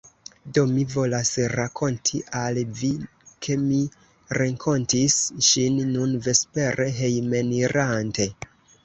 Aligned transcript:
Do 0.57 0.61
mi 0.69 0.83
volas 0.91 1.33
rakonti 1.51 2.21
al 2.39 2.57
Vi, 2.79 2.89
ke 3.47 3.57
mi 3.65 3.81
renkontis 4.43 5.19
ŝin 5.49 5.77
nun 5.91 6.17
vespere, 6.29 6.89
hejmenirante. 6.97 8.27